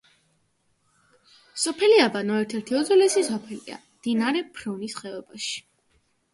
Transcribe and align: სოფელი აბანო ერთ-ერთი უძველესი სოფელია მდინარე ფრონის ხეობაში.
სოფელი 1.65 1.99
აბანო 2.07 2.41
ერთ-ერთი 2.45 2.79
უძველესი 2.81 3.25
სოფელია 3.29 3.79
მდინარე 3.85 4.45
ფრონის 4.59 5.01
ხეობაში. 5.05 5.67